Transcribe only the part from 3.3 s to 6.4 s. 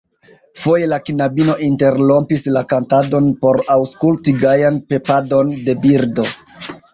por aŭskulti gajan pepadon de birdo.